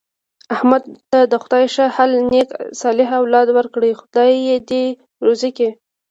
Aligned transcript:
احمد 0.55 0.83
ته 1.29 1.37
خدای 1.43 1.65
ښه 1.73 1.85
حل 1.95 2.11
نېک 2.31 2.49
صالح 2.81 3.09
اولاد 3.19 3.47
ورکړی، 3.53 3.91
خدای 4.01 4.31
یې 4.47 4.57
دې 4.69 4.85
روزي 5.25 5.49
کړي. 5.57 5.69